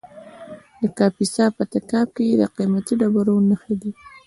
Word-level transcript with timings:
د 0.81 0.83
کاپیسا 0.97 1.45
په 1.57 1.63
تګاب 1.73 2.07
کې 2.15 2.25
د 2.41 2.43
قیمتي 2.55 2.93
ډبرو 3.01 3.35
نښې 3.49 3.75
دي. 3.81 3.91